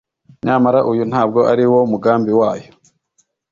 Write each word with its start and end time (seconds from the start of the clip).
nyamara 0.45 0.79
uyu 0.91 1.03
ntabwo 1.11 1.39
ari 1.51 1.63
wo 1.71 1.79
mugambi 1.91 2.31
wayo. 2.39 2.69